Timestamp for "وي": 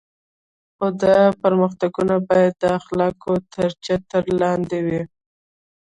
4.85-5.01